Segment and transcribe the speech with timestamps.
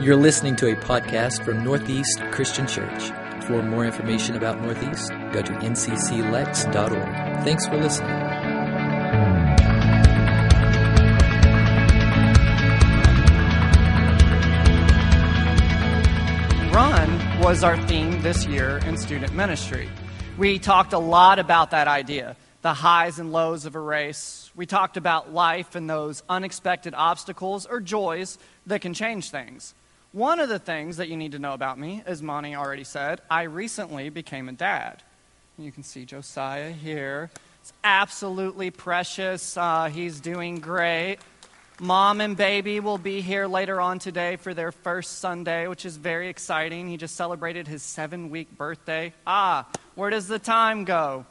[0.00, 3.12] You're listening to a podcast from Northeast Christian Church.
[3.44, 7.44] For more information about Northeast, go to ncclex.org.
[7.44, 8.10] Thanks for listening.
[16.72, 19.88] Run was our theme this year in student ministry.
[20.36, 24.50] We talked a lot about that idea the highs and lows of a race.
[24.56, 29.74] We talked about life and those unexpected obstacles or joys that can change things.
[30.14, 33.20] One of the things that you need to know about me, as Monty already said,
[33.28, 35.02] I recently became a dad.
[35.58, 37.32] You can see Josiah here.
[37.60, 39.56] It's absolutely precious.
[39.56, 41.16] Uh, he's doing great.
[41.80, 45.96] Mom and baby will be here later on today for their first Sunday, which is
[45.96, 46.88] very exciting.
[46.88, 49.12] He just celebrated his seven week birthday.
[49.26, 51.26] Ah, where does the time go?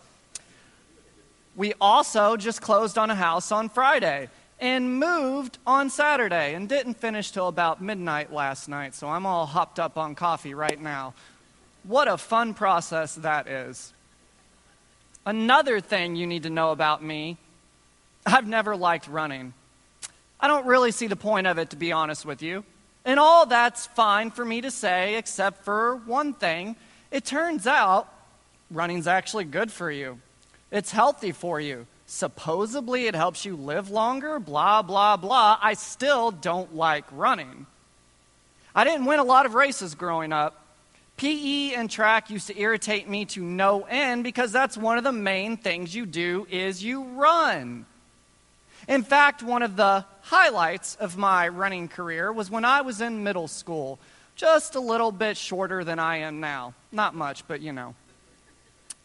[1.56, 4.28] We also just closed on a house on Friday
[4.64, 9.46] and moved on Saturday and didn't finish till about midnight last night, so I'm all
[9.46, 11.14] hopped up on coffee right now.
[11.84, 13.92] What a fun process that is.
[15.26, 17.38] Another thing you need to know about me
[18.26, 19.54] I've never liked running.
[20.40, 22.64] I don't really see the point of it, to be honest with you.
[23.04, 26.78] And all that's fine for me to say, except for one thing.
[27.12, 28.08] It turns out
[28.72, 30.22] running's actually good for you,
[30.72, 31.86] it's healthy for you.
[32.14, 35.58] Supposedly it helps you live longer, blah, blah, blah.
[35.60, 37.66] I still don't like running.
[38.76, 40.64] I didn't win a lot of races growing up.
[41.18, 45.12] PE and track used to irritate me to no end because that's one of the
[45.12, 47.88] main things you do is you run.
[48.88, 53.24] In fact, one of the highlights of my running career was when I was in
[53.24, 53.98] middle school,
[54.36, 56.76] just a little bit shorter than I am now.
[56.92, 57.96] Not much, but you know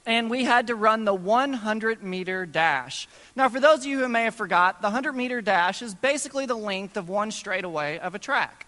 [0.09, 3.07] and we had to run the 100 meter dash.
[3.37, 6.47] Now, for those of you who may have forgot, the 100 meter dash is basically
[6.47, 8.67] the length of one straightaway of a track.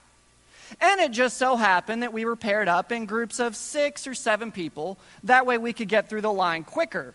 [0.82, 4.12] And it just so happened that we were paired up in groups of six or
[4.12, 4.98] seven people.
[5.24, 7.14] That way we could get through the line quicker.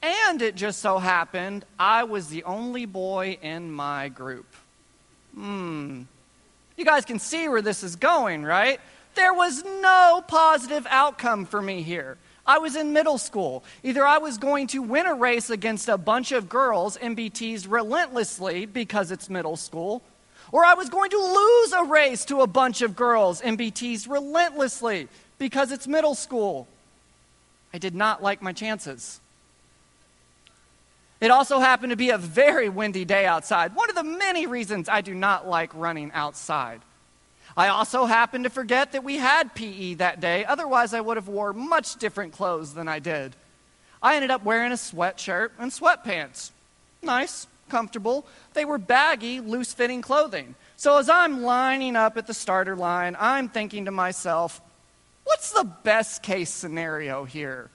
[0.00, 4.46] And it just so happened I was the only boy in my group.
[5.34, 6.04] Hmm.
[6.78, 8.80] You guys can see where this is going, right?
[9.14, 12.16] There was no positive outcome for me here.
[12.46, 13.64] I was in middle school.
[13.82, 17.30] Either I was going to win a race against a bunch of girls and be
[17.30, 20.02] teased relentlessly because it's middle school,
[20.52, 23.70] or I was going to lose a race to a bunch of girls and be
[23.70, 25.08] teased relentlessly
[25.38, 26.66] because it's middle school.
[27.72, 29.20] I did not like my chances.
[31.20, 33.74] It also happened to be a very windy day outside.
[33.74, 36.80] One of the many reasons I do not like running outside.
[37.56, 40.44] I also happened to forget that we had PE that day.
[40.44, 43.34] Otherwise, I would have wore much different clothes than I did.
[44.02, 46.50] I ended up wearing a sweatshirt and sweatpants.
[47.02, 48.26] Nice, comfortable.
[48.54, 50.54] They were baggy, loose fitting clothing.
[50.76, 54.60] So as I'm lining up at the starter line, I'm thinking to myself,
[55.24, 57.68] what's the best case scenario here?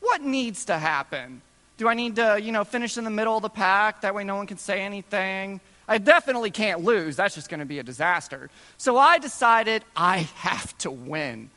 [0.00, 1.42] What needs to happen?
[1.76, 4.02] Do I need to, you know, finish in the middle of the pack?
[4.02, 5.60] That way no one can say anything.
[5.90, 7.16] I definitely can't lose.
[7.16, 8.48] That's just going to be a disaster.
[8.78, 11.50] So I decided I have to win.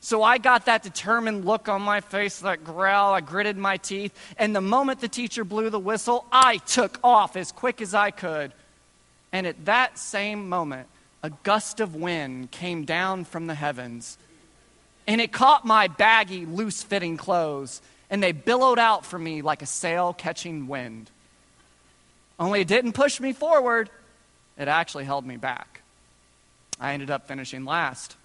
[0.00, 3.14] So I got that determined look on my face, that growl.
[3.14, 4.12] I gritted my teeth.
[4.36, 8.10] And the moment the teacher blew the whistle, I took off as quick as I
[8.10, 8.52] could.
[9.30, 10.88] And at that same moment,
[11.22, 14.18] a gust of wind came down from the heavens.
[15.06, 17.80] And it caught my baggy, loose fitting clothes.
[18.10, 21.12] And they billowed out from me like a sail catching wind.
[22.42, 23.88] Only it didn't push me forward,
[24.58, 25.80] it actually held me back.
[26.80, 28.16] I ended up finishing last.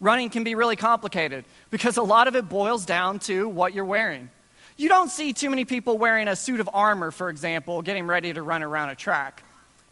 [0.00, 3.84] Running can be really complicated because a lot of it boils down to what you're
[3.84, 4.30] wearing.
[4.76, 8.32] You don't see too many people wearing a suit of armor, for example, getting ready
[8.32, 9.42] to run around a track.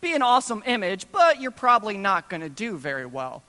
[0.00, 3.42] Be an awesome image, but you're probably not going to do very well.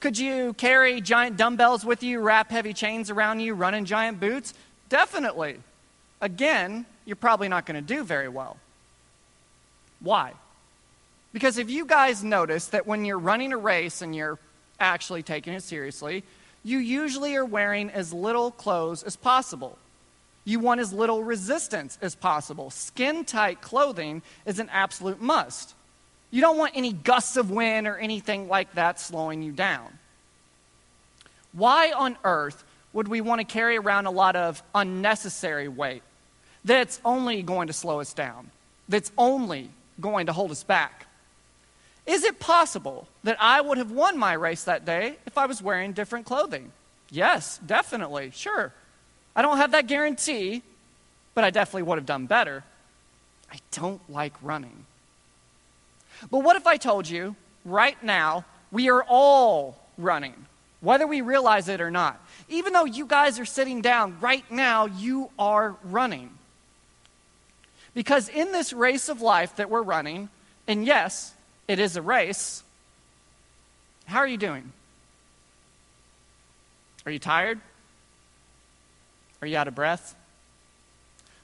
[0.00, 4.18] Could you carry giant dumbbells with you, wrap heavy chains around you, run in giant
[4.18, 4.54] boots?
[4.88, 5.58] Definitely.
[6.22, 8.56] Again, you're probably not going to do very well.
[10.02, 10.32] Why?
[11.32, 14.38] Because if you guys notice that when you're running a race and you're
[14.78, 16.24] actually taking it seriously,
[16.62, 19.78] you usually are wearing as little clothes as possible.
[20.44, 22.70] You want as little resistance as possible.
[22.70, 25.74] Skin tight clothing is an absolute must.
[26.30, 29.98] You don't want any gusts of wind or anything like that slowing you down.
[31.52, 36.02] Why on earth would we want to carry around a lot of unnecessary weight?
[36.64, 38.50] that's only going to slow us down,
[38.88, 41.06] that's only going to hold us back.
[42.06, 45.62] Is it possible that I would have won my race that day if I was
[45.62, 46.72] wearing different clothing?
[47.10, 48.72] Yes, definitely, sure.
[49.36, 50.62] I don't have that guarantee,
[51.34, 52.64] but I definitely would have done better.
[53.52, 54.86] I don't like running.
[56.30, 60.46] But what if I told you right now, we are all running,
[60.80, 62.20] whether we realize it or not.
[62.48, 66.30] Even though you guys are sitting down, right now, you are running.
[67.94, 70.28] Because in this race of life that we're running,
[70.66, 71.34] and yes,
[71.68, 72.62] it is a race,
[74.06, 74.72] how are you doing?
[77.04, 77.60] Are you tired?
[79.40, 80.14] Are you out of breath?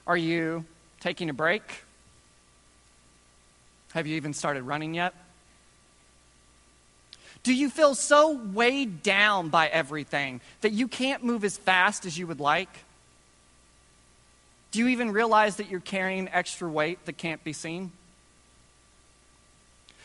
[0.07, 0.65] Are you
[0.99, 1.63] taking a break?
[3.93, 5.13] Have you even started running yet?
[7.43, 12.17] Do you feel so weighed down by everything that you can't move as fast as
[12.17, 12.69] you would like?
[14.71, 17.91] Do you even realize that you're carrying extra weight that can't be seen?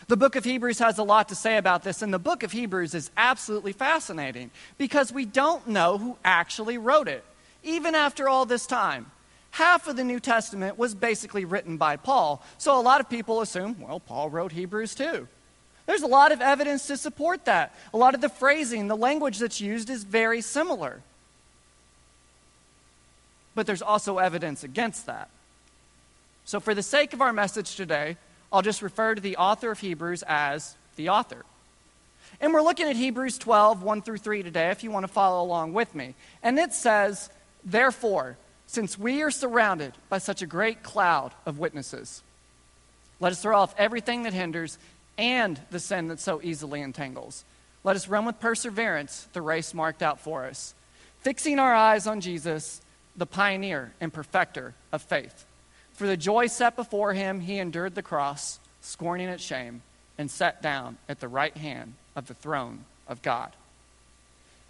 [0.06, 2.52] The book of Hebrews has a lot to say about this, and the book of
[2.52, 7.25] Hebrews is absolutely fascinating because we don't know who actually wrote it,
[7.62, 9.11] even after all this time.
[9.52, 13.40] Half of the New Testament was basically written by Paul, so a lot of people
[13.40, 15.26] assume, well, Paul wrote Hebrews too.
[15.87, 17.75] There's a lot of evidence to support that.
[17.93, 21.00] A lot of the phrasing, the language that's used is very similar.
[23.55, 25.29] But there's also evidence against that.
[26.45, 28.17] So, for the sake of our message today,
[28.53, 31.45] I'll just refer to the author of Hebrews as the author.
[32.41, 35.45] And we're looking at Hebrews 12, 1 through 3 today, if you want to follow
[35.45, 36.15] along with me.
[36.43, 37.31] And it says,
[37.65, 38.37] Therefore,
[38.67, 42.23] since we are surrounded by such a great cloud of witnesses,
[43.21, 44.79] let us throw off everything that hinders
[45.17, 47.45] and the sin that so easily entangles.
[47.85, 50.75] Let us run with perseverance the race marked out for us,
[51.21, 52.81] fixing our eyes on Jesus,
[53.16, 55.44] the pioneer and perfecter of faith.
[55.93, 59.82] For the joy set before him, he endured the cross, scorning its shame,
[60.19, 63.52] and sat down at the right hand of the throne of God.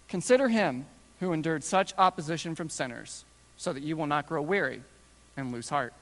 [0.07, 0.85] Consider him
[1.19, 3.25] who endured such opposition from sinners,
[3.57, 4.81] so that you will not grow weary
[5.37, 5.93] and lose heart.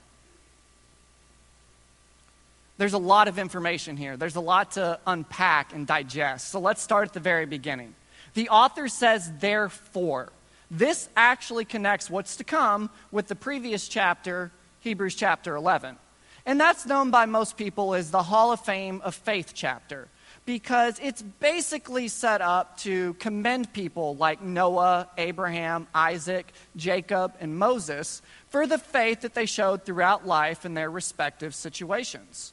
[2.77, 4.17] There's a lot of information here.
[4.17, 6.49] There's a lot to unpack and digest.
[6.49, 7.93] So let's start at the very beginning.
[8.33, 10.31] The author says, therefore.
[10.71, 15.97] This actually connects what's to come with the previous chapter, Hebrews chapter 11.
[16.45, 20.09] And that's known by most people as the Hall of Fame of Faith chapter
[20.45, 28.21] because it's basically set up to commend people like Noah, Abraham, Isaac, Jacob, and Moses
[28.49, 32.51] for the faith that they showed throughout life in their respective situations.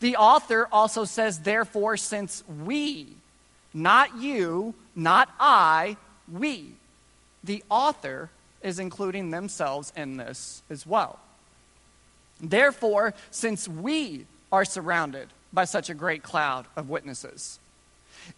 [0.00, 3.08] The author also says, therefore, since we,
[3.72, 5.96] not you, not I,
[6.30, 6.72] we,
[7.46, 8.30] the author
[8.62, 11.18] is including themselves in this as well.
[12.40, 17.58] Therefore, since we are surrounded by such a great cloud of witnesses,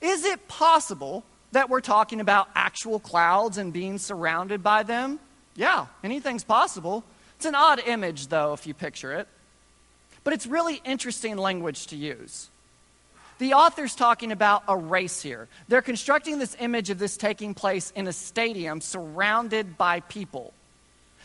[0.00, 5.18] is it possible that we're talking about actual clouds and being surrounded by them?
[5.56, 7.04] Yeah, anything's possible.
[7.36, 9.26] It's an odd image, though, if you picture it.
[10.24, 12.48] But it's really interesting language to use.
[13.38, 15.48] The author's talking about a race here.
[15.68, 20.52] They're constructing this image of this taking place in a stadium surrounded by people.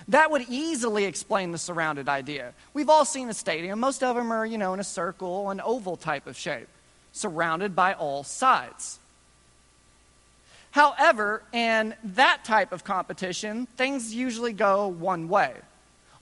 [0.09, 2.53] That would easily explain the surrounded idea.
[2.73, 3.79] We've all seen a stadium.
[3.79, 6.67] Most of them are, you know, in a circle, an oval type of shape,
[7.13, 8.99] surrounded by all sides.
[10.71, 15.53] However, in that type of competition, things usually go one way.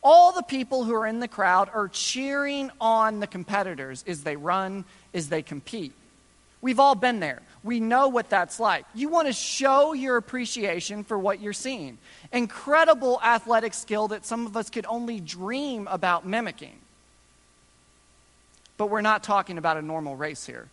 [0.03, 4.36] All the people who are in the crowd are cheering on the competitors as they
[4.36, 4.83] run,
[5.13, 5.94] as they compete.
[6.62, 7.41] We've all been there.
[7.63, 8.86] We know what that's like.
[8.96, 11.98] You want to show your appreciation for what you're seeing.
[12.31, 16.77] Incredible athletic skill that some of us could only dream about mimicking.
[18.77, 20.67] But we're not talking about a normal race here.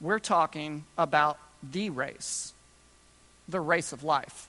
[0.00, 2.52] We're talking about the race,
[3.48, 4.48] the race of life.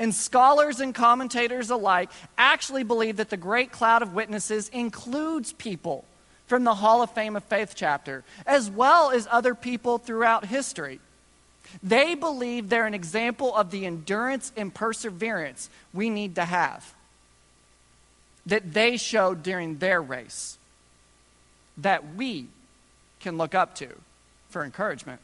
[0.00, 6.06] And scholars and commentators alike actually believe that the great cloud of witnesses includes people
[6.46, 11.00] from the Hall of Fame of Faith chapter, as well as other people throughout history.
[11.82, 16.94] They believe they're an example of the endurance and perseverance we need to have
[18.46, 20.56] that they showed during their race
[21.76, 22.46] that we
[23.20, 23.88] can look up to
[24.48, 25.20] for encouragement.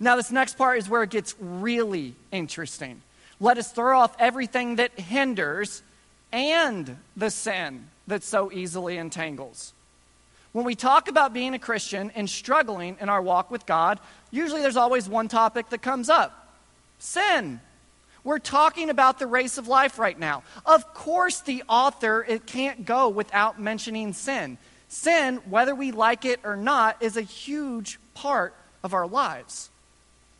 [0.00, 3.02] Now, this next part is where it gets really interesting.
[3.40, 5.82] Let us throw off everything that hinders
[6.32, 9.72] and the sin that so easily entangles.
[10.52, 14.00] When we talk about being a Christian and struggling in our walk with God,
[14.30, 16.42] usually there's always one topic that comes up
[16.98, 17.60] sin.
[18.24, 20.42] We're talking about the race of life right now.
[20.64, 24.58] Of course, the author it can't go without mentioning sin.
[24.88, 29.70] Sin, whether we like it or not, is a huge part of our lives.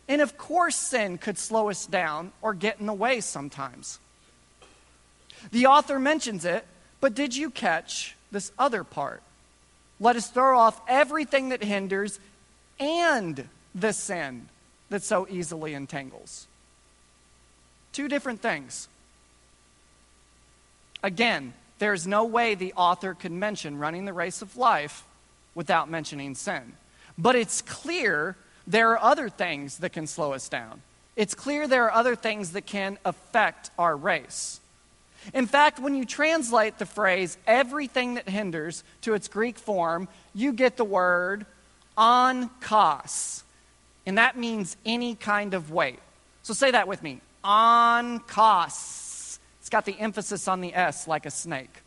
[0.08, 3.98] And of course, sin could slow us down or get in the way sometimes.
[5.50, 6.64] The author mentions it,
[7.00, 9.22] but did you catch this other part?
[9.98, 12.20] Let us throw off everything that hinders
[12.78, 14.48] and the sin
[14.90, 16.46] that so easily entangles.
[17.92, 18.88] Two different things.
[21.02, 25.04] Again, there's no way the author could mention running the race of life
[25.54, 26.74] without mentioning sin.
[27.18, 28.36] But it's clear
[28.66, 30.82] there are other things that can slow us down.
[31.14, 34.60] It's clear there are other things that can affect our race.
[35.34, 40.52] In fact, when you translate the phrase everything that hinders to its Greek form, you
[40.52, 41.46] get the word
[41.96, 43.42] onkos.
[44.04, 45.98] And that means any kind of weight.
[46.42, 49.38] So say that with me onkos.
[49.60, 51.82] It's got the emphasis on the S like a snake.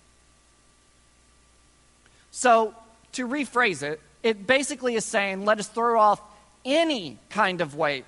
[2.31, 2.73] So
[3.13, 6.21] to rephrase it, it basically is saying let us throw off
[6.65, 8.05] any kind of weight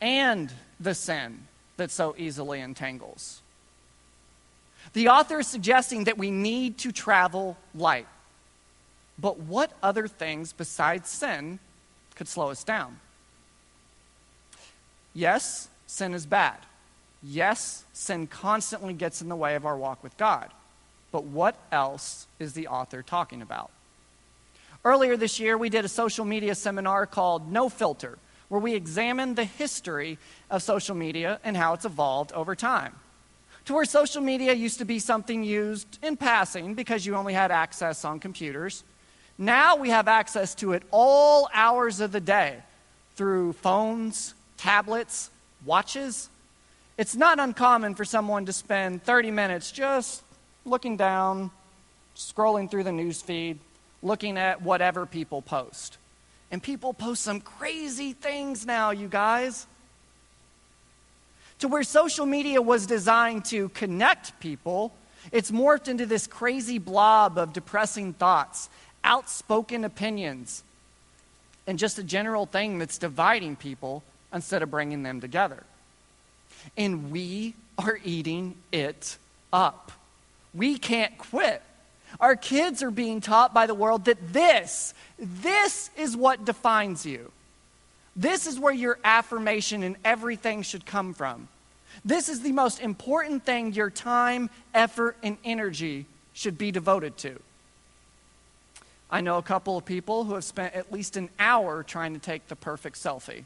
[0.00, 3.42] and the sin that so easily entangles.
[4.92, 8.06] The author is suggesting that we need to travel light.
[9.18, 11.58] But what other things besides sin
[12.14, 12.98] could slow us down?
[15.14, 16.58] Yes, sin is bad.
[17.22, 20.50] Yes, sin constantly gets in the way of our walk with God.
[21.10, 23.70] But what else is the author talking about?
[24.86, 29.34] Earlier this year, we did a social media seminar called No Filter, where we examined
[29.34, 30.16] the history
[30.48, 32.94] of social media and how it's evolved over time
[33.64, 37.50] to where social media used to be something used in passing because you only had
[37.50, 38.84] access on computers.
[39.36, 42.58] Now we have access to it all hours of the day
[43.16, 45.30] through phones, tablets,
[45.64, 46.30] watches.
[46.96, 50.22] It's not uncommon for someone to spend 30 minutes just
[50.64, 51.50] looking down,
[52.14, 53.58] scrolling through the news feed,
[54.06, 55.98] looking at whatever people post.
[56.50, 59.66] And people post some crazy things now, you guys
[61.60, 64.92] to where social media was designed to connect people,
[65.32, 68.68] it's morphed into this crazy blob of depressing thoughts,
[69.04, 70.62] outspoken opinions,
[71.66, 75.62] and just a general thing that's dividing people instead of bringing them together.
[76.76, 79.16] And we are eating it
[79.52, 79.92] up.
[80.54, 81.62] We can't quit.
[82.20, 87.30] Our kids are being taught by the world that this, this is what defines you.
[88.14, 91.48] This is where your affirmation and everything should come from.
[92.04, 97.38] This is the most important thing your time, effort, and energy should be devoted to.
[99.10, 102.18] I know a couple of people who have spent at least an hour trying to
[102.18, 103.44] take the perfect selfie.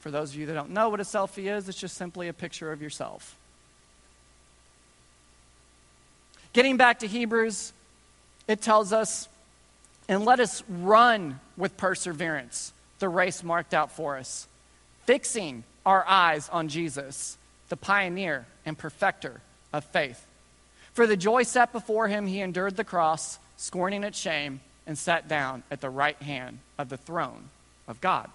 [0.00, 2.32] For those of you that don't know what a selfie is, it's just simply a
[2.32, 3.36] picture of yourself.
[6.58, 7.72] Getting back to Hebrews,
[8.48, 9.28] it tells us,
[10.08, 14.48] and let us run with perseverance the race marked out for us,
[15.06, 17.38] fixing our eyes on Jesus,
[17.68, 19.40] the pioneer and perfecter
[19.72, 20.26] of faith.
[20.94, 25.28] For the joy set before him, he endured the cross, scorning its shame, and sat
[25.28, 27.50] down at the right hand of the throne
[27.86, 28.28] of God.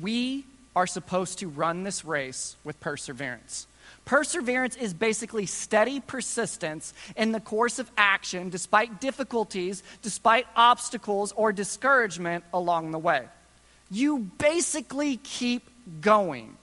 [0.00, 3.66] We are supposed to run this race with perseverance.
[4.04, 11.52] Perseverance is basically steady persistence in the course of action despite difficulties, despite obstacles, or
[11.52, 13.26] discouragement along the way.
[13.90, 15.68] You basically keep
[16.00, 16.56] going.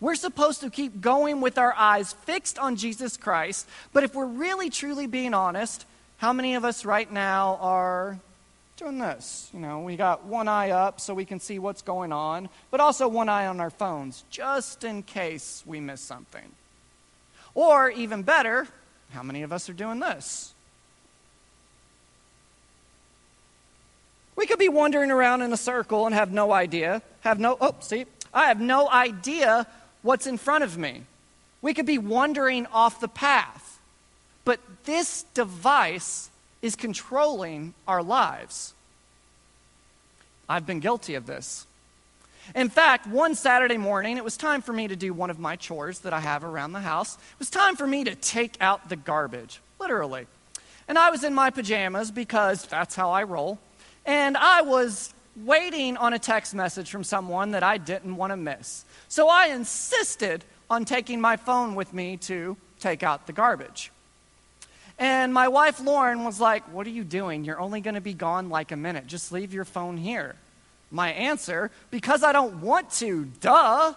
[0.00, 4.26] We're supposed to keep going with our eyes fixed on Jesus Christ, but if we're
[4.26, 5.86] really truly being honest,
[6.18, 8.18] how many of us right now are
[8.76, 9.50] doing this.
[9.54, 12.78] You know, we got one eye up so we can see what's going on, but
[12.78, 16.52] also one eye on our phones just in case we miss something.
[17.54, 18.68] Or even better,
[19.12, 20.52] how many of us are doing this?
[24.36, 27.74] We could be wandering around in a circle and have no idea, have no, oh,
[27.80, 28.04] see,
[28.34, 29.66] I have no idea
[30.02, 31.04] what's in front of me.
[31.62, 33.78] We could be wandering off the path.
[34.44, 36.28] But this device
[36.66, 38.74] is controlling our lives.
[40.48, 41.66] I've been guilty of this.
[42.54, 45.56] In fact, one Saturday morning, it was time for me to do one of my
[45.56, 47.16] chores that I have around the house.
[47.16, 50.26] It was time for me to take out the garbage, literally.
[50.86, 53.58] And I was in my pajamas because that's how I roll.
[54.04, 58.36] And I was waiting on a text message from someone that I didn't want to
[58.36, 58.84] miss.
[59.08, 63.90] So I insisted on taking my phone with me to take out the garbage.
[64.98, 67.44] And my wife Lauren was like, What are you doing?
[67.44, 69.06] You're only going to be gone like a minute.
[69.06, 70.36] Just leave your phone here.
[70.90, 73.92] My answer, because I don't want to, duh.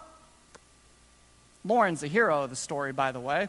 [1.64, 3.48] Lauren's a hero of the story, by the way.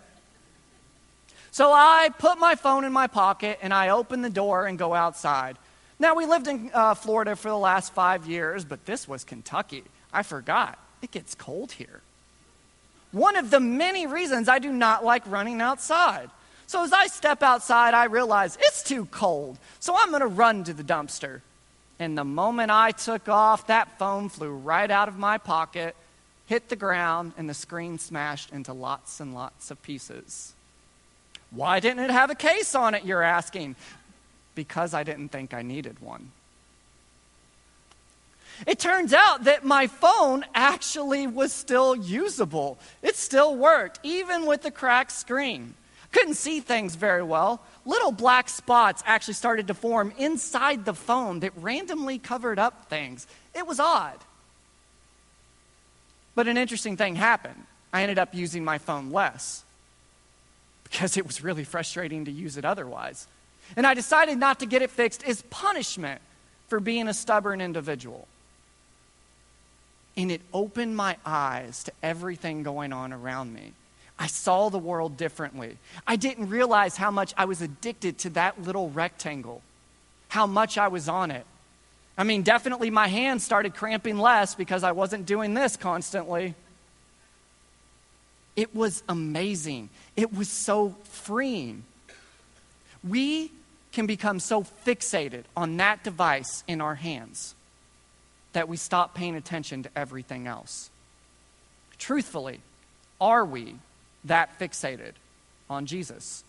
[1.53, 4.95] So I put my phone in my pocket and I open the door and go
[4.95, 5.57] outside.
[5.99, 9.85] Now, we lived in uh, Florida for the last five years, but this was Kentucky.
[10.13, 10.79] I forgot.
[11.03, 12.01] It gets cold here.
[13.13, 16.31] One of the many reasons I do not like running outside.
[16.71, 19.59] So as I step outside, I realize it's too cold.
[19.81, 21.41] So I'm going to run to the dumpster.
[21.99, 25.97] And the moment I took off, that phone flew right out of my pocket,
[26.47, 30.53] hit the ground, and the screen smashed into lots and lots of pieces.
[31.51, 33.75] Why didn't it have a case on it, you're asking?
[34.55, 36.31] Because I didn't think I needed one.
[38.65, 42.79] It turns out that my phone actually was still usable.
[43.03, 45.75] It still worked, even with the cracked screen.
[46.13, 47.63] Couldn't see things very well.
[47.85, 53.27] Little black spots actually started to form inside the phone that randomly covered up things.
[53.55, 54.19] It was odd.
[56.35, 57.65] But an interesting thing happened.
[57.93, 59.65] I ended up using my phone less
[60.85, 63.27] because it was really frustrating to use it otherwise.
[63.77, 66.21] And I decided not to get it fixed as punishment
[66.69, 68.27] for being a stubborn individual.
[70.17, 73.73] And it opened my eyes to everything going on around me.
[74.21, 75.79] I saw the world differently.
[76.07, 79.63] I didn't realize how much I was addicted to that little rectangle,
[80.29, 81.47] how much I was on it.
[82.19, 86.55] I mean, definitely my hands started cramping less because I wasn't doing this constantly.
[88.57, 89.89] It was amazing.
[90.17, 91.85] It was so freeing.
[93.03, 93.51] We
[93.93, 97.55] can become so fixated on that device in our hands
[98.53, 100.91] that we stop paying attention to everything else.
[101.97, 102.61] Truthfully,
[103.19, 103.77] are we
[104.25, 105.13] that fixated
[105.69, 106.45] on Jesus?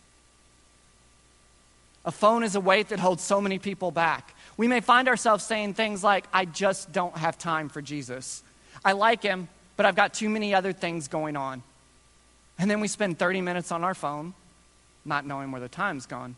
[2.03, 4.33] A phone is a weight that holds so many people back.
[4.57, 8.43] We may find ourselves saying things like, I just don't have time for Jesus.
[8.83, 9.47] I like him,
[9.77, 11.61] but I've got too many other things going on.
[12.57, 14.33] And then we spend 30 minutes on our phone,
[15.05, 16.35] not knowing where the time's gone.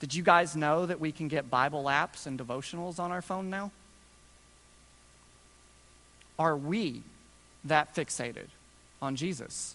[0.00, 3.50] Did you guys know that we can get Bible apps and devotionals on our phone
[3.50, 3.72] now?
[6.38, 7.02] Are we
[7.64, 8.46] that fixated
[9.02, 9.74] on Jesus?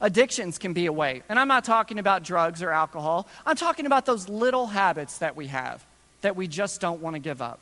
[0.00, 1.22] Addictions can be a way.
[1.28, 3.28] And I'm not talking about drugs or alcohol.
[3.46, 5.84] I'm talking about those little habits that we have
[6.22, 7.60] that we just don't want to give up.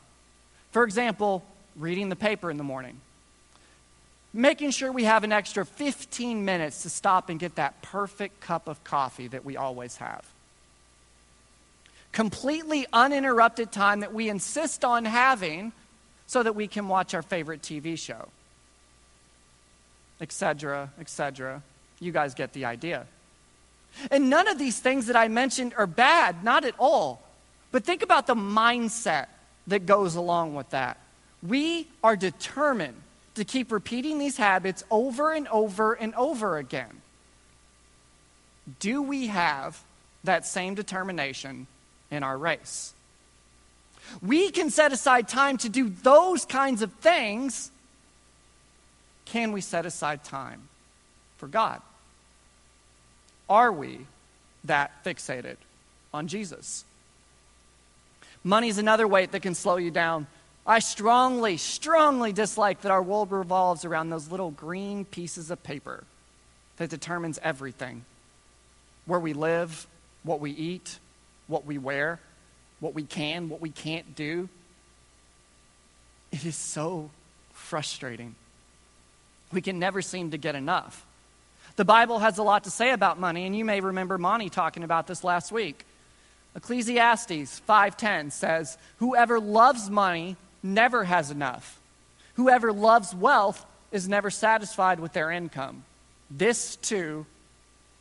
[0.71, 1.43] For example,
[1.75, 2.99] reading the paper in the morning.
[4.33, 8.67] Making sure we have an extra 15 minutes to stop and get that perfect cup
[8.67, 10.25] of coffee that we always have.
[12.11, 15.71] Completely uninterrupted time that we insist on having
[16.25, 18.29] so that we can watch our favorite TV show,
[20.19, 21.61] etc., etc.
[22.03, 23.05] You guys get the idea.
[24.11, 27.21] And none of these things that I mentioned are bad, not at all.
[27.71, 29.27] But think about the mindset
[29.67, 30.97] that goes along with that.
[31.41, 33.01] We are determined
[33.35, 37.01] to keep repeating these habits over and over and over again.
[38.79, 39.81] Do we have
[40.23, 41.67] that same determination
[42.11, 42.93] in our race?
[44.21, 47.71] we can set aside time to do those kinds of things.
[49.25, 50.67] Can we set aside time
[51.37, 51.81] for God?
[53.49, 54.05] Are we
[54.63, 55.57] that fixated
[56.13, 56.85] on Jesus?
[58.43, 60.27] Money is another weight that can slow you down.
[60.65, 66.03] I strongly, strongly dislike that our world revolves around those little green pieces of paper
[66.77, 68.05] that determines everything
[69.05, 69.87] where we live,
[70.23, 70.99] what we eat,
[71.47, 72.19] what we wear
[72.83, 74.49] what we can, what we can't do.
[76.33, 77.09] It is so
[77.53, 78.35] frustrating.
[79.53, 81.05] We can never seem to get enough.
[81.75, 84.83] The Bible has a lot to say about money, and you may remember Monty talking
[84.83, 85.85] about this last week.
[86.55, 91.79] Ecclesiastes 5:10 says, "Whoever loves money never has enough.
[92.35, 95.83] Whoever loves wealth is never satisfied with their income.
[96.29, 97.25] This too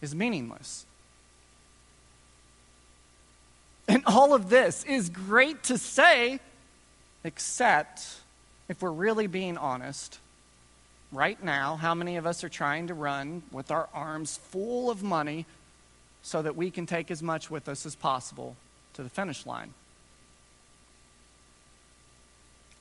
[0.02, 0.84] is meaningless."
[3.88, 6.40] And all of this is great to say,
[7.24, 8.20] except
[8.68, 10.18] if we're really being honest,
[11.12, 15.02] right now, how many of us are trying to run with our arms full of
[15.02, 15.46] money
[16.22, 18.56] so that we can take as much with us as possible
[18.94, 19.74] to the finish line?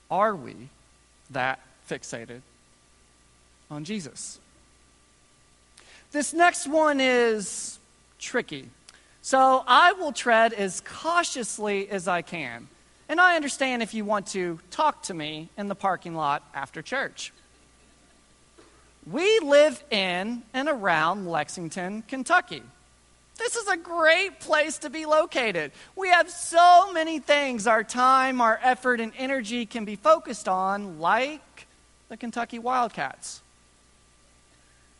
[0.09, 0.55] Are we
[1.29, 2.41] that fixated
[3.69, 4.39] on Jesus?
[6.11, 7.79] This next one is
[8.19, 8.69] tricky.
[9.21, 12.67] So I will tread as cautiously as I can.
[13.07, 16.81] And I understand if you want to talk to me in the parking lot after
[16.81, 17.31] church.
[19.11, 22.63] We live in and around Lexington, Kentucky.
[23.37, 25.71] This is a great place to be located.
[25.95, 30.99] We have so many things our time, our effort, and energy can be focused on,
[30.99, 31.67] like
[32.07, 33.41] the Kentucky Wildcats.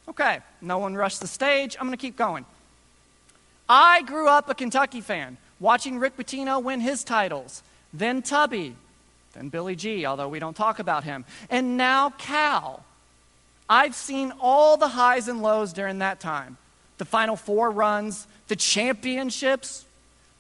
[0.10, 1.78] Okay, no one rushed the stage.
[1.80, 2.46] I'm going to keep going.
[3.70, 8.76] I grew up a Kentucky fan, watching Rick Pitino win his titles, then Tubby,
[9.34, 12.84] then Billy G, although we don't talk about him, and now Cal.
[13.70, 16.58] I've seen all the highs and lows during that time.
[16.98, 19.86] the Final Four runs, the championships,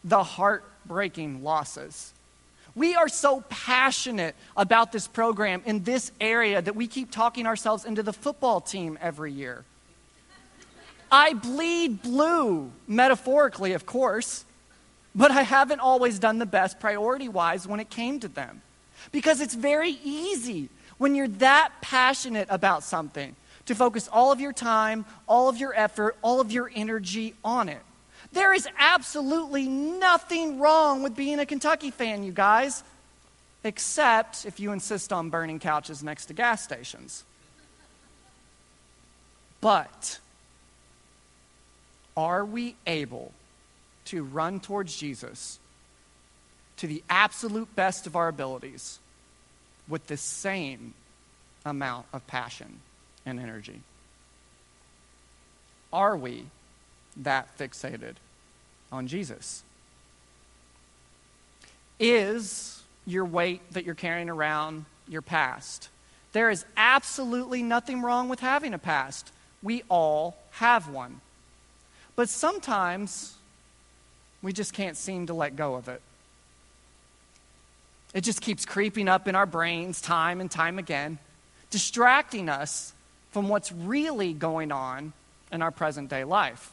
[0.03, 2.13] the heartbreaking losses.
[2.75, 7.83] We are so passionate about this program in this area that we keep talking ourselves
[7.83, 9.65] into the football team every year.
[11.11, 14.45] I bleed blue, metaphorically, of course,
[15.13, 18.61] but I haven't always done the best priority wise when it came to them.
[19.11, 20.69] Because it's very easy
[21.01, 23.35] when you're that passionate about something
[23.65, 27.69] to focus all of your time, all of your effort, all of your energy on
[27.69, 27.81] it.
[28.33, 32.83] There is absolutely nothing wrong with being a Kentucky fan, you guys,
[33.63, 37.23] except if you insist on burning couches next to gas stations.
[39.59, 40.19] But
[42.15, 43.31] are we able
[44.05, 45.57] to run towards Jesus
[46.77, 48.99] to the absolute best of our abilities
[49.91, 50.95] with the same
[51.65, 52.79] amount of passion
[53.25, 53.81] and energy?
[55.93, 56.45] Are we
[57.17, 58.15] that fixated
[58.91, 59.63] on Jesus?
[61.99, 65.89] Is your weight that you're carrying around your past?
[66.31, 69.31] There is absolutely nothing wrong with having a past.
[69.61, 71.19] We all have one.
[72.15, 73.35] But sometimes
[74.41, 76.01] we just can't seem to let go of it.
[78.13, 81.17] It just keeps creeping up in our brains time and time again,
[81.69, 82.93] distracting us
[83.31, 85.13] from what's really going on
[85.51, 86.71] in our present day life.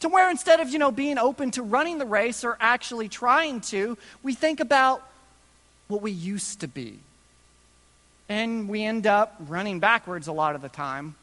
[0.00, 3.60] To where instead of, you know, being open to running the race or actually trying
[3.62, 5.06] to, we think about
[5.88, 6.98] what we used to be.
[8.28, 11.16] And we end up running backwards a lot of the time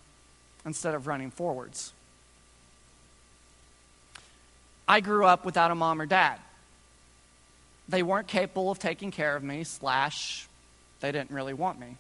[0.64, 1.92] instead of running forwards.
[4.88, 6.40] I grew up without a mom or dad.
[7.90, 10.48] They weren't capable of taking care of me, slash,
[11.00, 11.98] they didn't really want me.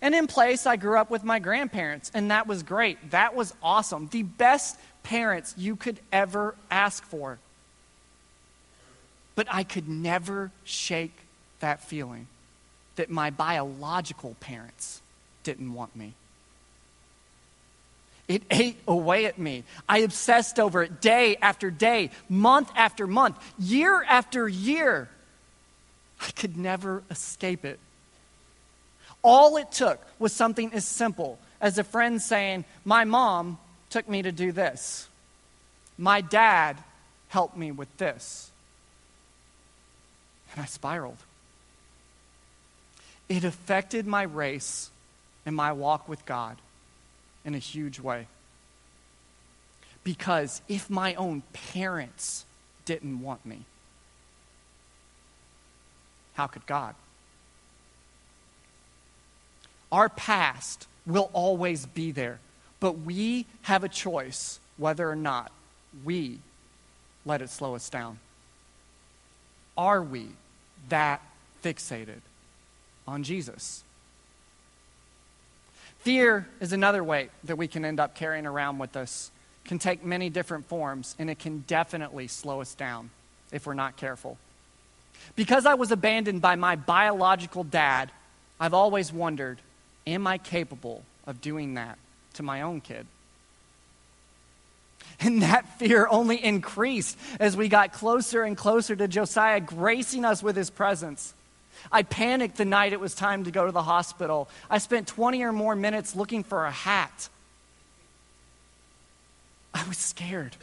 [0.00, 3.10] And in place, I grew up with my grandparents, and that was great.
[3.10, 4.08] That was awesome.
[4.10, 7.38] The best parents you could ever ask for.
[9.34, 11.16] But I could never shake
[11.60, 12.26] that feeling
[12.96, 15.02] that my biological parents
[15.42, 16.14] didn't want me.
[18.26, 19.64] It ate away at me.
[19.88, 25.10] I obsessed over it day after day, month after month, year after year.
[26.20, 27.78] I could never escape it.
[29.22, 33.58] All it took was something as simple as a friend saying, My mom
[33.90, 35.08] took me to do this.
[35.98, 36.82] My dad
[37.28, 38.50] helped me with this.
[40.52, 41.18] And I spiraled.
[43.28, 44.90] It affected my race
[45.44, 46.56] and my walk with God
[47.44, 48.26] in a huge way.
[50.02, 52.44] Because if my own parents
[52.84, 53.64] didn't want me,
[56.34, 56.94] how could God?
[59.90, 62.40] Our past will always be there,
[62.80, 65.52] but we have a choice whether or not
[66.04, 66.40] we
[67.24, 68.18] let it slow us down.
[69.76, 70.28] Are we
[70.88, 71.22] that
[71.62, 72.20] fixated
[73.06, 73.83] on Jesus?
[76.04, 79.30] Fear is another weight that we can end up carrying around with us.
[79.64, 83.08] It can take many different forms, and it can definitely slow us down
[83.50, 84.36] if we're not careful.
[85.34, 88.12] Because I was abandoned by my biological dad,
[88.60, 89.62] I've always wondered
[90.06, 91.96] am I capable of doing that
[92.34, 93.06] to my own kid?
[95.20, 100.42] And that fear only increased as we got closer and closer to Josiah, gracing us
[100.42, 101.32] with his presence.
[101.92, 104.48] I panicked the night it was time to go to the hospital.
[104.70, 107.28] I spent 20 or more minutes looking for a hat.
[109.72, 110.56] I was scared.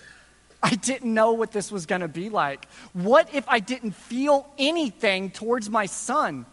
[0.63, 2.65] I didn't know what this was going to be like.
[2.93, 6.45] What if I didn't feel anything towards my son?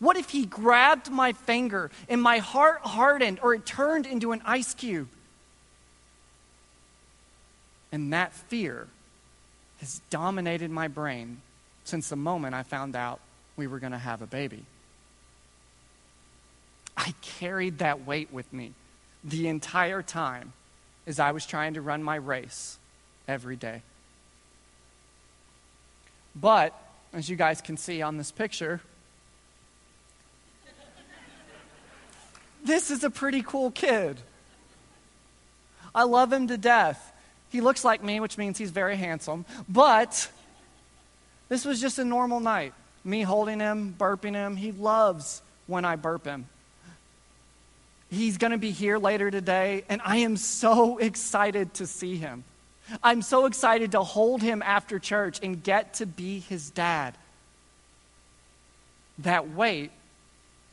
[0.00, 4.42] What if he grabbed my finger and my heart hardened or it turned into an
[4.44, 5.08] ice cube?
[7.92, 8.88] And that fear
[9.78, 11.40] has dominated my brain
[11.84, 13.20] since the moment I found out
[13.56, 14.64] we were going to have a baby.
[16.96, 18.72] I carried that weight with me
[19.22, 20.52] the entire time
[21.06, 22.78] as I was trying to run my race
[23.28, 23.82] every day.
[26.34, 26.74] But,
[27.12, 28.80] as you guys can see on this picture,
[32.64, 34.20] this is a pretty cool kid.
[35.94, 37.12] I love him to death.
[37.50, 39.44] He looks like me, which means he's very handsome.
[39.68, 40.28] But
[41.48, 44.56] this was just a normal night me holding him, burping him.
[44.56, 46.46] He loves when I burp him.
[48.10, 52.44] He's going to be here later today, and I am so excited to see him.
[53.02, 57.14] I'm so excited to hold him after church and get to be his dad.
[59.18, 59.90] That weight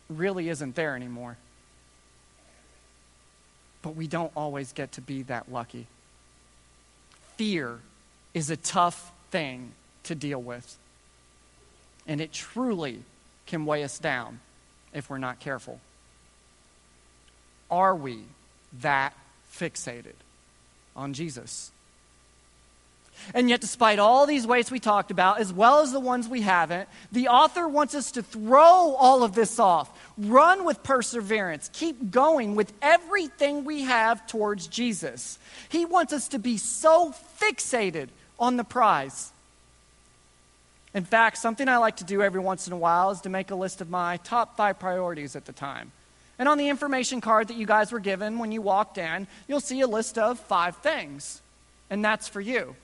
[0.09, 1.37] really isn't there anymore.
[3.81, 5.87] but we don't always get to be that lucky.
[7.37, 7.79] Fear
[8.33, 9.71] is a tough thing
[10.03, 10.77] to deal with,
[12.11, 12.99] and it truly
[13.45, 14.41] can weigh us down
[14.93, 15.79] if we're not careful.
[17.71, 18.19] Are we
[18.81, 19.13] that
[19.49, 20.15] fixated
[20.93, 21.71] on Jesus?
[23.33, 26.41] And yet, despite all these ways we talked about, as well as the ones we
[26.41, 32.11] haven't, the author wants us to throw all of this off, run with perseverance, keep
[32.11, 35.39] going with everything we have towards Jesus.
[35.69, 39.31] He wants us to be so fixated on the prize.
[40.93, 43.51] In fact, something I like to do every once in a while is to make
[43.51, 45.91] a list of my top five priorities at the time.
[46.37, 49.59] And on the information card that you guys were given when you walked in, you'll
[49.59, 51.41] see a list of five things.
[51.89, 52.75] And that's for you.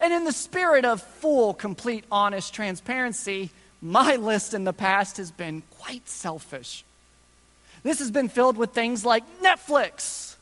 [0.00, 3.50] And in the spirit of full, complete, honest transparency,
[3.82, 6.84] my list in the past has been quite selfish.
[7.82, 10.36] This has been filled with things like Netflix,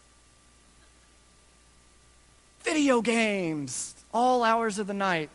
[2.63, 5.31] video games, all hours of the night,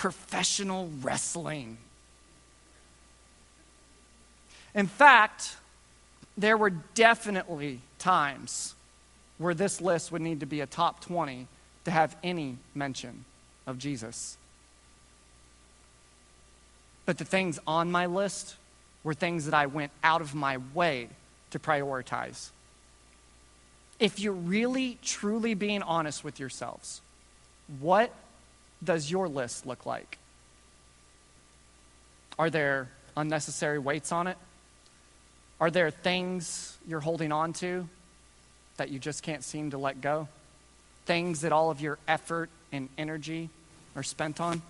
[0.00, 1.76] professional wrestling.
[4.74, 5.58] In fact,
[6.38, 8.74] there were definitely times
[9.36, 11.46] where this list would need to be a top 20
[11.84, 13.26] to have any mention
[13.66, 14.38] of Jesus.
[17.04, 18.56] But the things on my list
[19.04, 21.10] were things that I went out of my way
[21.50, 22.48] to prioritize.
[23.98, 27.02] If you're really, truly being honest with yourselves,
[27.80, 28.14] what
[28.82, 30.18] does your list look like?
[32.38, 34.38] Are there unnecessary weights on it?
[35.60, 37.86] Are there things you're holding on to
[38.78, 40.28] that you just can't seem to let go?
[41.04, 43.50] Things that all of your effort and energy
[43.94, 44.62] are spent on?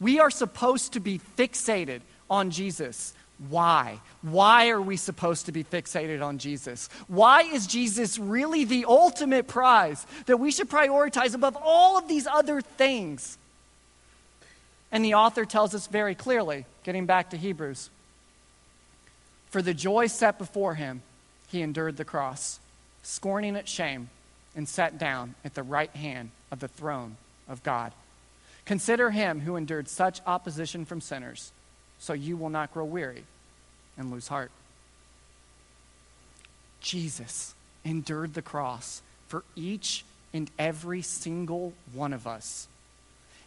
[0.00, 3.14] We are supposed to be fixated on Jesus.
[3.48, 4.00] Why?
[4.22, 6.88] Why are we supposed to be fixated on Jesus?
[7.08, 12.26] Why is Jesus really the ultimate prize that we should prioritize above all of these
[12.26, 13.38] other things?
[14.92, 17.88] And the author tells us very clearly, getting back to Hebrews
[19.50, 21.02] for the joy set before him,
[21.48, 22.60] he endured the cross,
[23.02, 24.08] scorning its shame,
[24.54, 27.16] and sat down at the right hand of the throne
[27.48, 27.92] of God.
[28.64, 31.50] Consider him who endured such opposition from sinners,
[32.00, 33.22] so you will not grow weary
[33.96, 34.50] and lose heart.
[36.80, 42.66] Jesus endured the cross for each and every single one of us.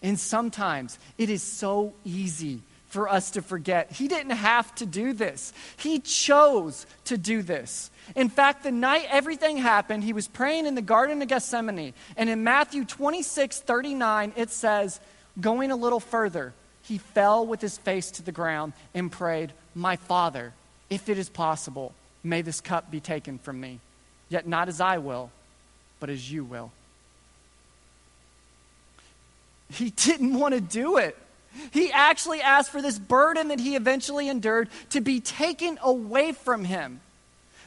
[0.02, 3.92] And sometimes it is so easy for us to forget.
[3.92, 7.90] He didn't have to do this, He chose to do this.
[8.16, 11.94] In fact, the night everything happened, he was praying in the Garden of Gethsemane.
[12.18, 15.00] And in Matthew 26 39, it says,
[15.40, 19.96] going a little further, he fell with his face to the ground and prayed, My
[19.96, 20.54] Father,
[20.90, 21.94] if it is possible,
[22.24, 23.80] may this cup be taken from me.
[24.30, 25.32] Yet not as I will,
[26.00, 26.72] but as you will.
[29.70, 31.18] He didn't want to do it.
[31.72, 36.64] He actually asked for this burden that he eventually endured to be taken away from
[36.64, 37.00] him.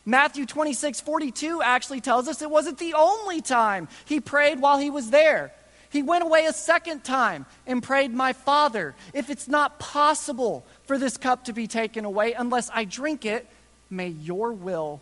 [0.05, 4.91] Matthew 26, 42 actually tells us it wasn't the only time he prayed while he
[4.91, 5.53] was there.
[5.91, 10.99] He went away a second time and prayed, My Father, if it's not possible for
[10.99, 13.47] this cup to be taken away unless I drink it,
[13.91, 15.01] may your will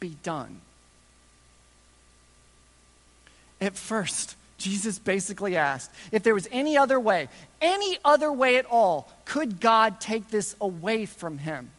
[0.00, 0.60] be done.
[3.60, 7.28] At first, Jesus basically asked if there was any other way,
[7.60, 11.70] any other way at all, could God take this away from him?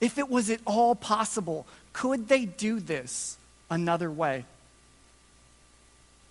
[0.00, 3.38] If it was at all possible, could they do this
[3.70, 4.44] another way?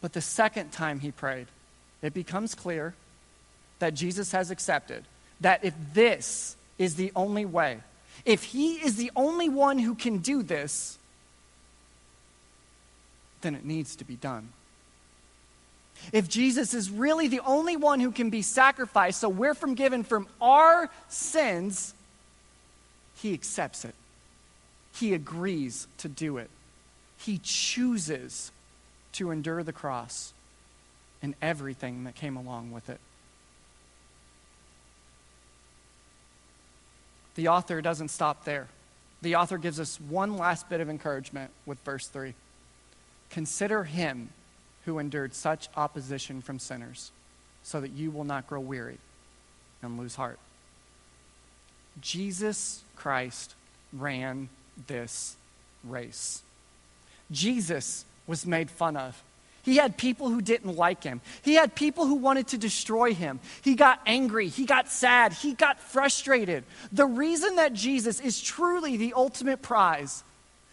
[0.06, 1.48] But the second time he prayed,
[2.04, 2.94] it becomes clear
[3.80, 5.04] that Jesus has accepted
[5.42, 7.80] that if this is the only way,
[8.24, 11.00] if he is the only one who can do this,
[13.42, 14.50] then it needs to be done.
[16.14, 20.28] If Jesus is really the only one who can be sacrificed, so we're forgiven from
[20.40, 21.96] our sins,
[23.16, 23.96] he accepts it.
[24.94, 26.52] He agrees to do it.
[27.18, 28.52] He chooses
[29.16, 30.34] to endure the cross
[31.22, 33.00] and everything that came along with it.
[37.36, 38.68] The author doesn't stop there.
[39.22, 42.34] The author gives us one last bit of encouragement with verse 3.
[43.30, 44.30] Consider him
[44.86, 47.12] who endured such opposition from sinners,
[47.64, 49.00] so that you will not grow weary
[49.82, 50.40] and lose heart.
[52.00, 53.56] Jesus Christ
[53.92, 54.50] ran
[54.88, 55.36] this
[55.84, 56.44] race.
[57.32, 59.22] Jesus was made fun of.
[59.64, 61.22] He had people who didn't like him.
[61.42, 63.40] He had people who wanted to destroy him.
[63.64, 64.48] He got angry.
[64.48, 65.34] He got sad.
[65.34, 66.64] He got frustrated.
[66.92, 70.24] The reason that Jesus is truly the ultimate prize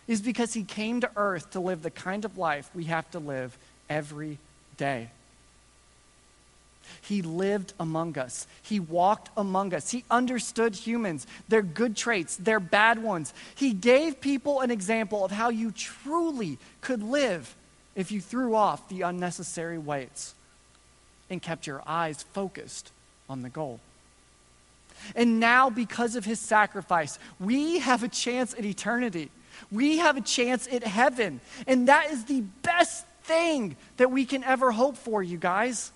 [0.07, 3.19] is because he came to earth to live the kind of life we have to
[3.19, 3.57] live
[3.89, 4.37] every
[4.77, 5.09] day.
[7.01, 8.47] He lived among us.
[8.63, 9.91] He walked among us.
[9.91, 13.33] He understood humans, their good traits, their bad ones.
[13.55, 17.55] He gave people an example of how you truly could live
[17.95, 20.35] if you threw off the unnecessary weights
[21.31, 22.93] and kept your eyes focused
[23.29, 23.81] on the goal.
[25.17, 29.31] And now, because of his sacrifice, we have a chance at eternity.
[29.71, 31.41] We have a chance at heaven.
[31.67, 35.93] And that is the best thing that we can ever hope for, you guys.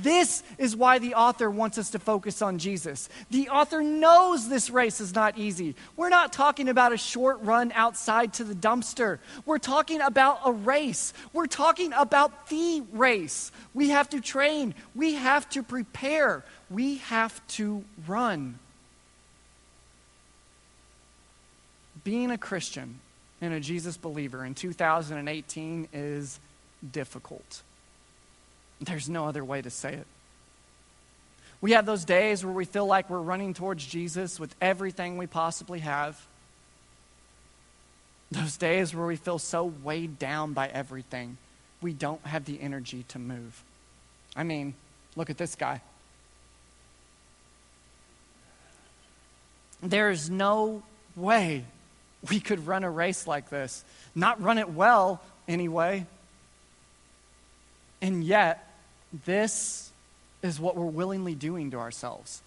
[0.00, 3.08] This is why the author wants us to focus on Jesus.
[3.30, 5.74] The author knows this race is not easy.
[5.96, 9.18] We're not talking about a short run outside to the dumpster.
[9.44, 11.12] We're talking about a race.
[11.32, 13.50] We're talking about the race.
[13.74, 18.60] We have to train, we have to prepare, we have to run.
[22.04, 23.00] Being a Christian
[23.40, 26.38] and a Jesus believer in 2018 is
[26.92, 27.62] difficult.
[28.80, 30.06] There's no other way to say it.
[31.60, 35.26] We have those days where we feel like we're running towards Jesus with everything we
[35.26, 36.24] possibly have.
[38.30, 41.36] Those days where we feel so weighed down by everything,
[41.80, 43.64] we don't have the energy to move.
[44.36, 44.74] I mean,
[45.16, 45.80] look at this guy.
[49.82, 50.82] There's no
[51.16, 51.64] way
[52.28, 56.06] we could run a race like this, not run it well anyway.
[58.00, 58.67] And yet,
[59.24, 59.90] this
[60.42, 62.42] is what we're willingly doing to ourselves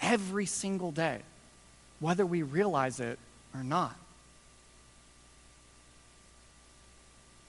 [0.00, 1.20] every single day,
[2.00, 3.18] whether we realize it
[3.54, 3.96] or not.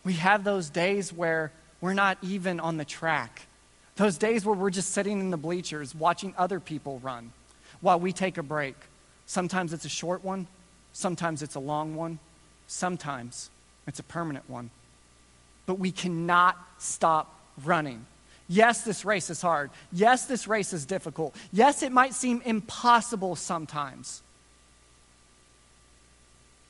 [0.04, 3.44] We have those days where we're not even on the track,
[3.96, 7.32] those days where we're just sitting in the bleachers watching other people run
[7.82, 8.76] while we take a break.
[9.26, 10.48] Sometimes it's a short one,
[10.94, 12.20] sometimes it's a long one,
[12.68, 13.50] sometimes
[13.88, 14.70] it's a permanent one.
[15.66, 18.06] But we cannot stop running.
[18.48, 19.72] Yes, this race is hard.
[19.92, 21.36] Yes, this race is difficult.
[21.52, 24.22] Yes, it might seem impossible sometimes.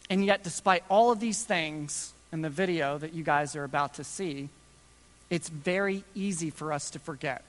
[0.10, 3.96] And yet, despite all of these things in the video that you guys are about
[3.96, 4.50] to see,
[5.30, 7.44] it's very easy for us to forget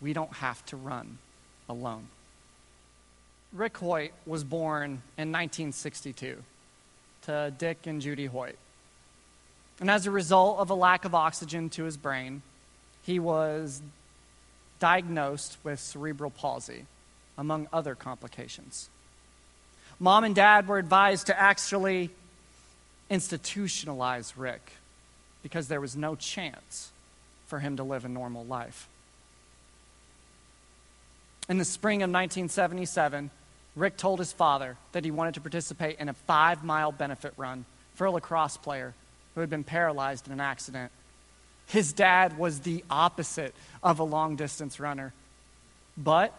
[0.00, 1.18] we don't have to run
[1.68, 2.08] alone.
[3.52, 6.36] Rick Hoyt was born in 1962
[7.22, 8.56] to Dick and Judy Hoyt.
[9.80, 12.42] And as a result of a lack of oxygen to his brain,
[13.02, 13.82] he was
[14.78, 16.86] diagnosed with cerebral palsy,
[17.38, 18.88] among other complications.
[19.98, 22.10] Mom and dad were advised to actually
[23.10, 24.72] institutionalize Rick
[25.42, 26.90] because there was no chance
[27.46, 28.88] for him to live a normal life.
[31.48, 33.30] In the spring of 1977,
[33.76, 37.64] Rick told his father that he wanted to participate in a five mile benefit run
[37.94, 38.94] for a lacrosse player
[39.34, 40.92] who had been paralyzed in an accident
[41.70, 45.12] his dad was the opposite of a long distance runner.
[45.96, 46.34] But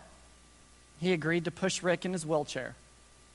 [0.99, 2.75] he agreed to push Rick in his wheelchair,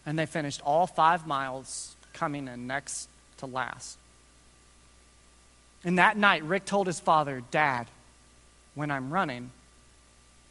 [0.05, 3.97] and they finished all five miles, coming in next to last.
[5.85, 7.87] And that night, Rick told his father, Dad,
[8.75, 9.51] when I'm running,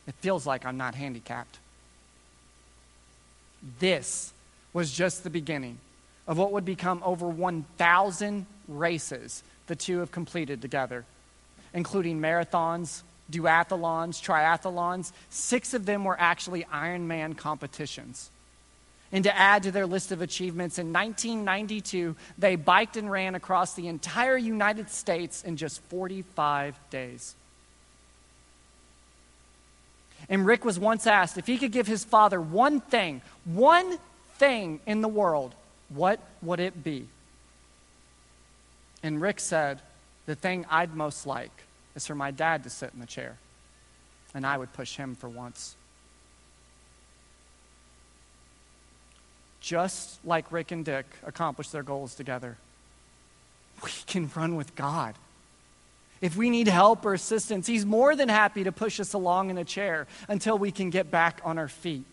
[0.07, 1.59] it feels like I'm not handicapped.
[3.79, 4.33] This
[4.73, 5.77] was just the beginning
[6.27, 11.05] of what would become over 1,000 races the two have completed together
[11.75, 15.11] including marathons, duathlons, triathlons.
[15.29, 18.31] Six of them were actually Ironman competitions.
[19.11, 23.75] And to add to their list of achievements, in 1992, they biked and ran across
[23.75, 27.35] the entire United States in just 45 days.
[30.27, 33.99] And Rick was once asked if he could give his father one thing, one
[34.37, 35.53] thing in the world,
[35.89, 37.07] what would it be?
[39.03, 39.81] And Rick said,
[40.25, 41.64] The thing I'd most like
[41.95, 43.37] is for my dad to sit in the chair,
[44.33, 45.75] and I would push him for once.
[49.61, 52.57] Just like Rick and Dick accomplished their goals together,
[53.83, 55.15] we can run with God.
[56.21, 59.57] If we need help or assistance, He's more than happy to push us along in
[59.57, 62.05] a chair until we can get back on our feet.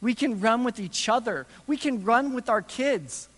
[0.00, 3.28] We can run with each other, we can run with our kids.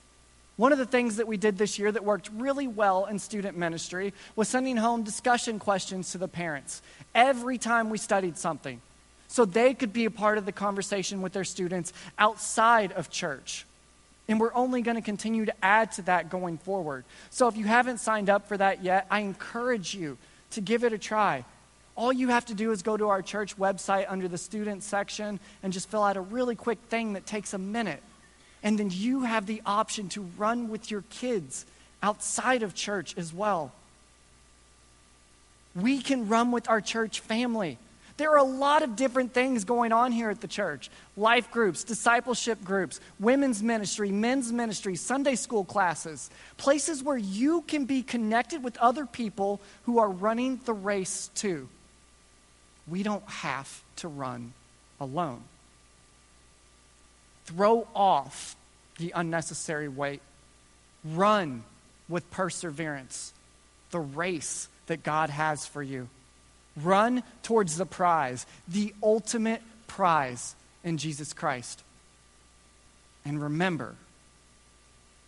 [0.61, 3.57] One of the things that we did this year that worked really well in student
[3.57, 6.83] ministry was sending home discussion questions to the parents
[7.15, 8.83] every time we studied something
[9.27, 13.65] so they could be a part of the conversation with their students outside of church.
[14.29, 17.07] And we're only going to continue to add to that going forward.
[17.31, 20.19] So if you haven't signed up for that yet, I encourage you
[20.51, 21.47] to give it a try.
[21.97, 25.41] All you have to do is go to our church website under the student section
[25.63, 28.03] and just fill out a really quick thing that takes a minute.
[28.63, 31.65] And then you have the option to run with your kids
[32.03, 33.73] outside of church as well.
[35.75, 37.79] We can run with our church family.
[38.17, 41.85] There are a lot of different things going on here at the church life groups,
[41.85, 48.63] discipleship groups, women's ministry, men's ministry, Sunday school classes, places where you can be connected
[48.63, 51.67] with other people who are running the race too.
[52.87, 54.53] We don't have to run
[55.01, 55.43] alone.
[57.51, 58.57] Throw off
[58.99, 60.21] the unnecessary weight,
[61.05, 61.65] run
[62.09, 63.33] with perseverance
[63.91, 66.09] the race that God has for you.
[66.77, 71.83] Run towards the prize, the ultimate prize in Jesus Christ.
[73.25, 73.97] And remember,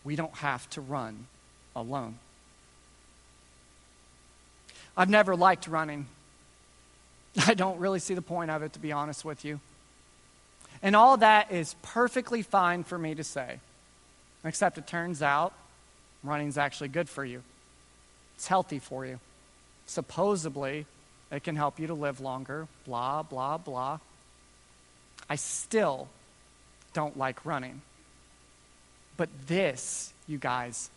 [0.04, 1.26] we don't have to run
[1.74, 2.18] alone.
[4.96, 6.06] I've never liked running.
[7.46, 9.60] I don't really see the point of it, to be honest with you.
[10.82, 13.60] And all that is perfectly fine for me to say,
[14.44, 15.52] except it turns out
[16.24, 17.42] running's actually good for you,
[18.36, 19.18] it's healthy for you.
[19.86, 20.86] Supposedly,
[21.30, 23.98] it can help you to live longer, blah, blah, blah.
[25.28, 26.08] I still
[26.92, 27.80] don't like running.
[29.16, 30.90] But this, you guys,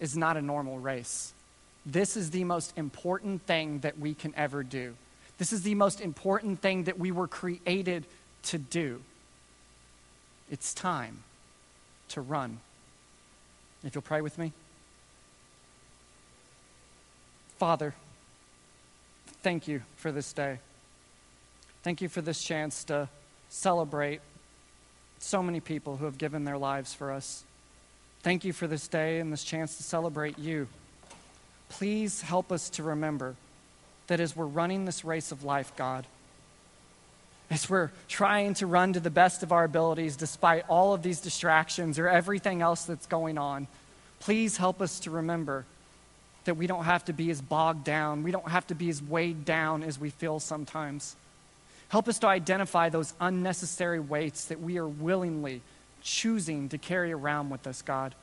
[0.00, 1.32] is not a normal race.
[1.84, 4.94] This is the most important thing that we can ever do.
[5.38, 8.04] This is the most important thing that we were created
[8.44, 9.00] to do.
[10.52, 11.24] It's time
[12.10, 12.60] to run.
[13.82, 14.52] If you'll pray with me.
[17.56, 17.94] Father,
[19.42, 20.58] thank you for this day.
[21.82, 23.08] Thank you for this chance to
[23.48, 24.20] celebrate
[25.20, 27.44] so many people who have given their lives for us.
[28.20, 30.68] Thank you for this day and this chance to celebrate you.
[31.70, 33.36] Please help us to remember
[34.08, 36.06] that as we're running this race of life, God,
[37.50, 41.20] as we're trying to run to the best of our abilities despite all of these
[41.20, 43.66] distractions or everything else that's going on,
[44.20, 45.64] please help us to remember
[46.44, 49.02] that we don't have to be as bogged down, we don't have to be as
[49.02, 51.14] weighed down as we feel sometimes.
[51.88, 55.60] Help us to identify those unnecessary weights that we are willingly
[56.02, 58.14] choosing to carry around with us, God.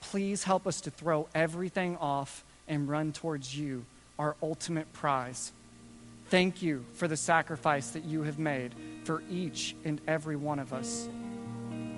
[0.00, 3.84] Please help us to throw everything off and run towards you,
[4.18, 5.52] our ultimate prize.
[6.30, 10.72] Thank you for the sacrifice that you have made for each and every one of
[10.72, 11.08] us.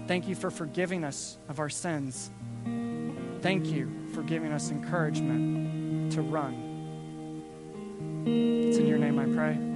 [0.06, 2.30] Thank you for forgiving us of our sins.
[3.42, 6.54] Thank you for giving us encouragement to run.
[8.24, 9.71] It's in your name I pray.